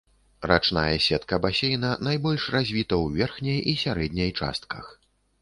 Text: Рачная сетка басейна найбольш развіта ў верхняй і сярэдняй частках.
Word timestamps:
Рачная 0.51 0.95
сетка 1.07 1.37
басейна 1.43 1.91
найбольш 2.07 2.47
развіта 2.57 2.95
ў 3.03 3.21
верхняй 3.21 3.61
і 3.75 3.77
сярэдняй 3.85 4.31
частках. 4.39 4.91